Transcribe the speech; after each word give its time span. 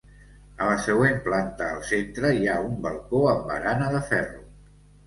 A 0.61 0.69
la 0.69 0.77
següent 0.85 1.19
planta 1.27 1.67
al 1.75 1.85
centre 1.91 2.35
hi 2.41 2.49
ha 2.55 2.59
un 2.71 2.75
balcó 2.87 3.25
amb 3.35 3.49
barana 3.53 3.97
de 3.99 4.07
ferro. 4.13 4.47